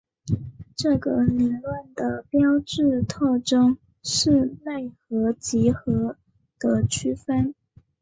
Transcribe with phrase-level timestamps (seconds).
[0.75, 6.15] 这个理论的标志特征是类和集合
[6.57, 7.53] 的区分。